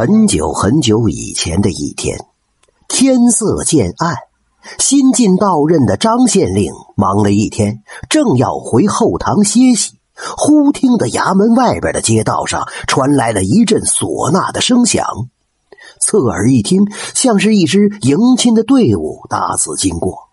[0.00, 2.24] 很久很久以前的一天，
[2.86, 4.14] 天色渐暗，
[4.78, 9.98] 新晋到任的张县令忙了一天，正要回后堂歇息，
[10.36, 15.04] 忽听得衙门外边的街道上传来了一阵唢呐的声响。
[16.00, 16.86] 侧耳一听，
[17.16, 20.28] 像是一支迎亲的队伍大肆经过。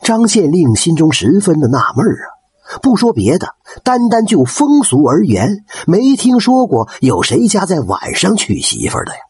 [0.00, 2.37] 张县令心中十分的纳闷啊。
[2.82, 9.20] 不说别的，单单就风俗而言，没听说过有谁家在晚上娶媳妇的呀。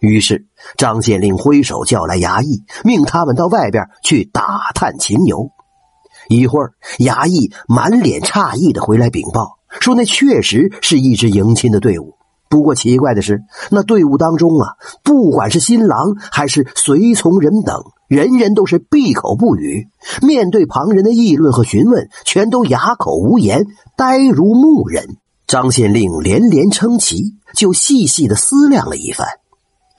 [0.00, 0.46] 于是
[0.76, 5.50] 张县令挥手叫来衙役，命他们到外边去打探情由。
[6.28, 12.14] 一会儿，衙役满脸诧异的回来禀报说：“那确实是一支迎亲的队伍。
[12.48, 19.88] 不过奇怪的是，那队伍当中啊，不管是新郎还是随从人等。”人人都是闭口不语，
[20.22, 25.16] 面对旁人的议论和询问，全都哑口无言，呆如木人。
[25.46, 29.28] 张县令连连称奇，就细细的思量了一番。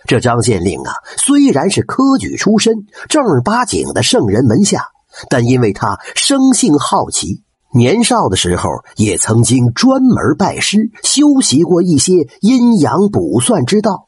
[0.08, 4.88] 这张县令啊，虽然是科举出身，正儿八经的圣人门下，
[5.30, 7.42] 但因为他生性好奇，
[7.74, 14.06] 年少的时候也曾经专门拜师修习过一些阴阳卜算之道。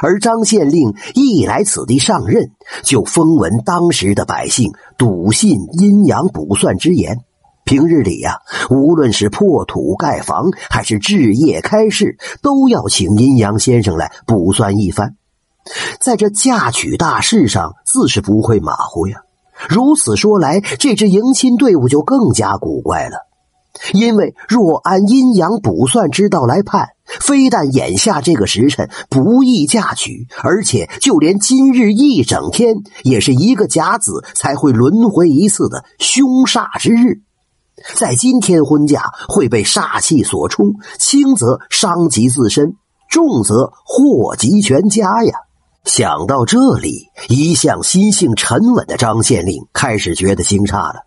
[0.00, 2.50] 而张县令一来此地上任，
[2.82, 7.18] 就风闻当时的百姓笃信阴阳卜算之言。
[7.64, 8.38] 平日里呀，
[8.68, 15.16] 无论是破土盖房，还是置业开市，都要请阴阳先生来卜算一番。
[16.00, 19.18] 在这嫁娶大事上，自是不会马虎呀。
[19.68, 23.29] 如此说来，这支迎亲队伍就更加古怪了。
[23.92, 37.22] 因为若按阴阳卜算之道来判，非但眼下这个时辰不宜嫁娶，而且就连今日一整天也是一个甲子才会轮回一次的凶煞之日。
[37.94, 42.74] 在今天婚嫁会被煞气所冲，轻则伤及自身，
[43.08, 45.32] 重则祸及全家呀！
[45.84, 51.06] 想到这里，一向心性沉稳的张县令开始觉得惊诧了。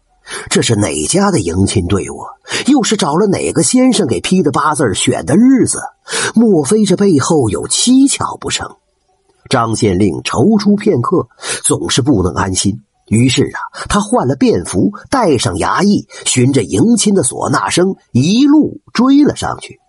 [0.49, 2.23] 这是哪家的迎亲队伍？
[2.67, 5.79] 又是找了哪个先生给批的八字选的日子？
[6.35, 8.75] 莫非这背后有蹊跷不成？
[9.49, 11.27] 张县令踌躇片刻，
[11.63, 12.81] 总是不能安心。
[13.07, 13.59] 于是啊，
[13.89, 19.79] 他换了便服，带上衙役，循着迎亲的唢呐声，一路追了上去。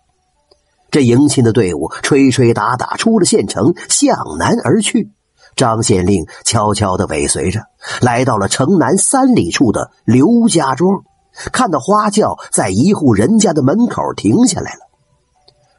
[0.91, 5.11] 这迎亲的队伍吹吹打打出了县城，向南而去。
[5.55, 7.61] 张县令悄悄的尾随着，
[8.01, 11.03] 来到了城南三里处的刘家庄，
[11.51, 14.79] 看到花轿在一户人家的门口停下来了。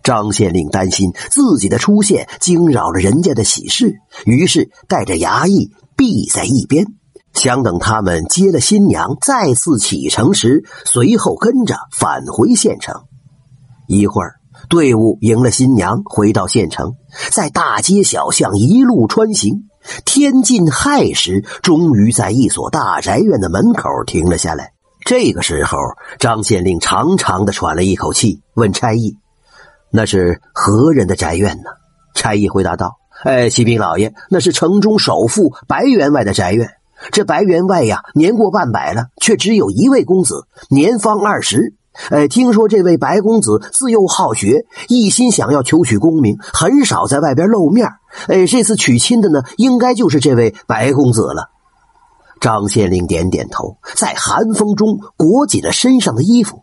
[0.03, 6.87] 张县令担心自己的出现惊扰了人家的喜事，于是带着衙役避在一边，
[7.35, 13.03] 想等他们接了新娘再次启程时，随后跟着返回县城。
[13.87, 14.37] 一会儿。
[14.69, 16.95] 队伍迎了新娘，回到县城，
[17.31, 19.69] 在大街小巷一路穿行。
[20.05, 24.73] 天近亥时，终于在一所大宅院的门口停了下来。
[25.05, 25.79] 这个时候，
[26.19, 29.17] 张县令长长的喘了一口气，问差役
[29.93, 31.71] ：“那是何人的宅院呢？”
[32.15, 36.71] 差役回答道：“哎，启禀老爷，那是城中首富白员外的宅院。
[37.13, 41.76] 这白员外呀，年过半百了，却只有一位公子，年方二十。”
[42.11, 47.89] 哎，听说这位白公子自幼好学，一心想要求取功名，很少在外边露面。
[48.29, 51.51] 哎，这次娶亲的呢，应该就是这位白公子了。
[52.41, 56.63] 张县令点点头，在寒风中裹紧了身上的衣服，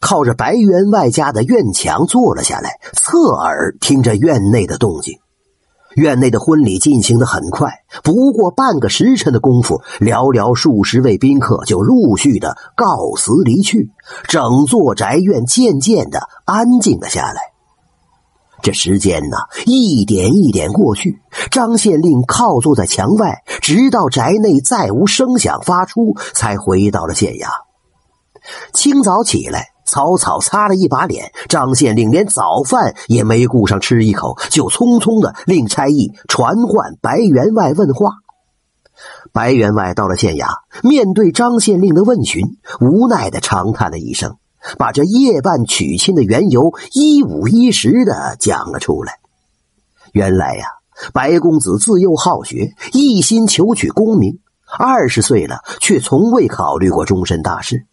[0.00, 5.18] 靠着白员外家的院墙坐了下来，侧耳听着院内的动静。
[5.94, 7.70] 院内的婚礼进行的很快，
[8.02, 13.90] 不过半个时辰的功夫，寥寥数十位宾客就陆续的告辞离去，
[14.28, 17.52] 整座宅院渐渐的安静了下来。
[18.62, 19.36] 这时间呢，
[19.66, 21.20] 一点一点过去，
[21.50, 27.48] 张县令靠坐在墙外，直到宅内再无声响发出，才回到了县衙。
[28.72, 29.71] 清早起来。
[29.92, 38.12] 草草擦了一把脸，张县令连早饭也没顾上吃一口，就匆匆的令差役传唤白员外问话。
[39.32, 44.36] 白员外到了县衙，面对张县令的问询，无奈的长叹了一声，
[44.78, 49.18] 把这夜半娶亲的缘由一五一十的讲了出来。
[50.12, 50.64] 原来呀，
[51.12, 54.38] 白公子自幼好学，一心求取功名，
[54.78, 57.84] 二十岁了却从未考虑过终身大事。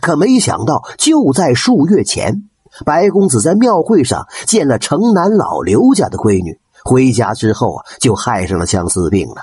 [0.00, 2.44] 可没想到，就在数月前，
[2.84, 9.36] 白公子在庙会上见了城南老刘家的闺女，回家之后啊，就害上了相思病了。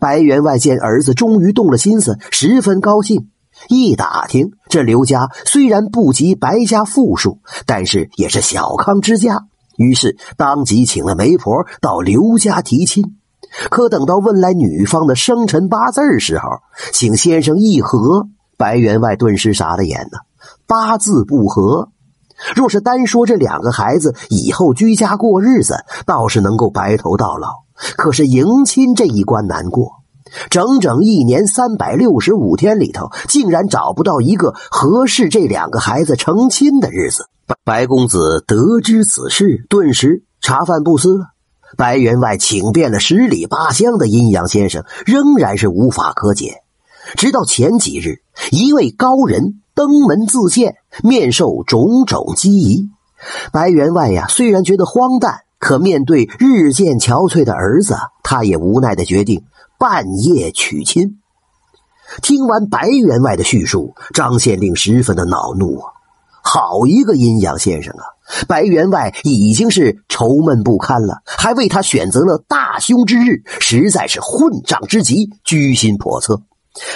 [0.00, 3.28] 白员外见儿子终于动了心思，十分高兴。
[3.68, 9.46] 一打听，这刘家虽然不及白家富庶，但是也是小康之家，
[9.76, 13.16] 于是当即请了媒婆到刘家提亲。
[13.68, 16.48] 可等到问来女方的生辰八字时候，
[16.92, 18.28] 请先生议和，
[18.60, 20.18] 白员外顿时傻了眼呢。
[20.66, 21.88] 八字不合，
[22.54, 27.48] 若是单说这两个孩子以后居家过日子，倒是能够白头到老。
[27.96, 30.02] 可是迎亲这一关难过，
[30.50, 37.24] 整整一年三百六十五天里头，竟然找不到一个合适这两个孩子成亲的日子。
[37.64, 41.28] 白公子得知此事，顿时茶饭不思了。
[41.78, 46.62] 白员外请遍了十里八乡的阴阳先生，仍然是无法可解。
[47.16, 52.88] 直到前几日，一位高人登门自荐，面受种种讥疑。
[53.52, 59.44] 白员外呀，虽然觉得荒诞，可面对日渐憔悴的儿子，他也无奈的决定
[59.78, 61.18] 半夜娶亲。
[62.22, 65.92] 听完白员外的叙述，张县令十分的恼怒啊！
[66.42, 68.04] 好一个阴阳先生啊！
[68.48, 76.42] 白员外已经是愁闷不堪了，还为他选择了大凶之日，实在是混账之极，居心叵测。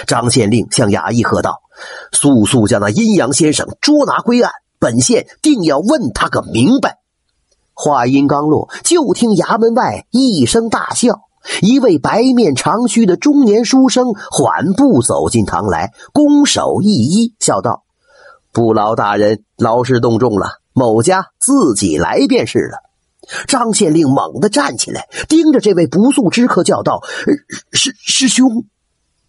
[0.07, 1.61] 张县令向衙役喝道
[2.13, 6.99] ：“速速将那阴阳先生捉拿归案，本县定要问他个明白。”
[7.73, 11.21] 话音刚落，就听衙门外一声大笑，
[11.61, 17.83] 一位白面长须的中年书生缓步走进堂来，拱手一揖，笑道
[18.53, 22.79] ：“不劳大人劳师动众了。”某家自己来便是了。
[23.47, 27.01] 张县令猛地站起来，盯着这位不速之客叫道
[27.71, 28.65] ：“师师兄，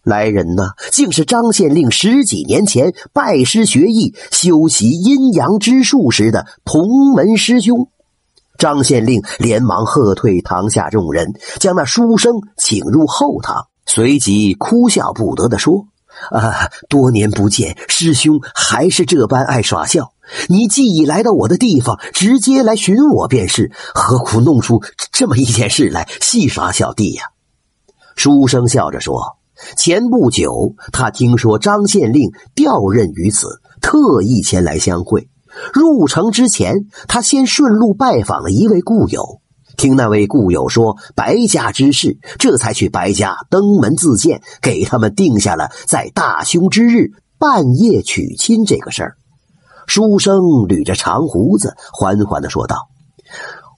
[0.07, 0.71] 来人呐！
[0.91, 7.89] 竟是张县令十几年前拜师学艺、修习阴阳之术时的同门师兄。”
[8.57, 15.85] 张县令连忙喝退堂下众人，将那书生请入后堂，随即哭笑不得的说
[16.31, 20.13] ：“啊，多年不见，师兄还是这般爱耍笑。”
[20.49, 24.81] 你既已来到我的地方，直接来寻我便是，何苦弄出
[25.11, 27.23] 这么一件事来戏耍小弟呀？
[28.15, 29.36] 书生笑着说
[29.77, 33.47] ：“前不久，他听说张县令调任于此，
[33.81, 35.29] 特意前来相会。
[35.73, 39.41] 入城之前，他先顺路拜访了一位故友，
[39.75, 49.15] 听那位故友说白家之事，这才去白家登门自荐，给他们定下了在大凶之日半夜娶亲这个事儿。”
[49.87, 52.89] 书生捋着长胡子，缓缓的说道：“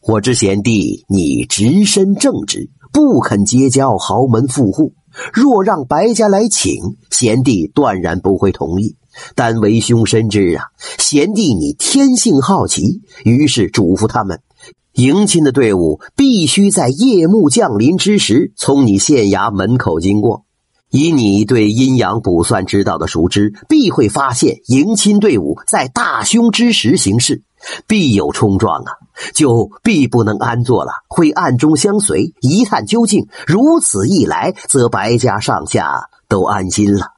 [0.07, 4.93] 我知贤弟你直身正直，不肯结交豪门富户。
[5.33, 8.95] 若让白家来请，贤弟断然不会同意。
[9.35, 10.65] 但为兄深知啊，
[10.97, 14.41] 贤弟你天性好奇，于是嘱咐他们，
[14.93, 20.45] 迎亲的队伍必须在夜幕降临之时，从你县衙门口经过。”
[20.91, 27.43] 以你对阴阳卜算之道的熟知，必会发现迎亲队伍在大凶之时行事，
[27.85, 28.93] 必有冲撞啊，
[29.33, 33.27] 就必不能安坐了，会暗中相随，一探究竟。
[33.45, 37.11] 如此一来，则白家上下都安心了。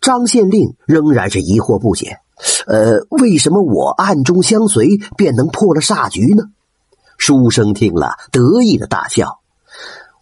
[0.00, 2.18] 张县令仍然是疑惑不解，
[2.66, 6.42] 呃，为什么我暗中相随便能破了煞局呢？
[7.18, 9.38] 书生听了，得意的大笑。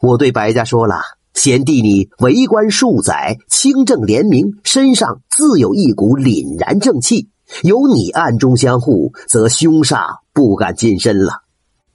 [0.00, 1.00] 我对白家说了。
[1.34, 7.28] 贤弟，你为官数载，清正廉明，身上自有一股凛然正气。
[7.62, 11.42] 有你暗中相护，则凶煞不敢近身了。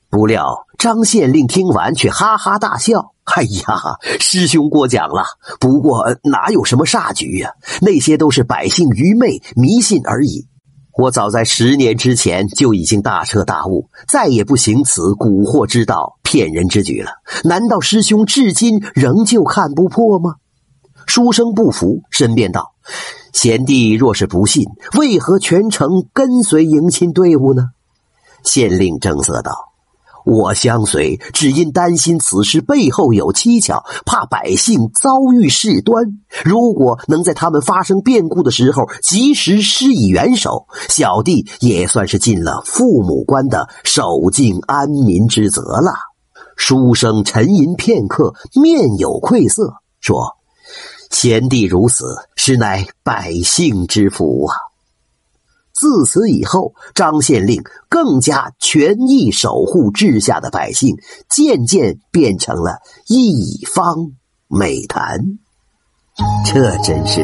[0.09, 5.24] 不料张县令听完，却哈哈大笑：“哎呀，师兄过奖了。
[5.60, 7.51] 不过哪有什么煞局呀？
[7.81, 10.48] 那些都是百姓愚昧迷信而已。”
[11.00, 17.12] 我早在十年之前就已经大彻大悟，再也不行此蛊惑之道、骗人之举了。
[17.46, 20.36] 难道师兄至今仍旧看不破吗？
[21.08, 22.74] 书生不服，申辩道
[23.32, 24.65] ：“贤弟若是不信，
[24.98, 27.70] 为何全程跟随迎亲队伍呢？”
[28.44, 29.69] 县令正色道。
[30.29, 36.19] 我相随，只因担心此事背后有蹊跷，怕百姓遭遇事端。
[36.45, 45.93] 如果能在他们发生变故的时候及时施以援手，小弟也算是尽了父母官的守敬安民之责了。
[46.55, 50.38] 书生沉吟片刻，面有愧色，说
[51.09, 52.05] ：“贤弟如此，
[52.36, 54.55] 实乃百姓之福啊。”
[55.79, 60.98] 自此以后，张县令更加全意守护治下的百姓，
[61.29, 64.12] 渐渐变成了一方
[64.50, 65.17] 美谈。
[66.45, 67.21] 这真是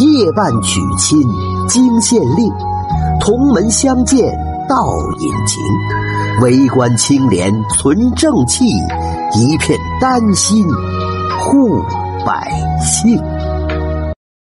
[0.00, 1.22] 夜半娶亲
[1.68, 2.52] 惊县令，
[3.20, 4.36] 同门相见
[4.68, 4.84] 道
[5.20, 5.62] 隐情。
[6.42, 8.64] 为官清廉存正气，
[9.36, 10.66] 一片丹心
[11.38, 11.80] 护
[12.26, 12.50] 百
[12.82, 13.16] 姓。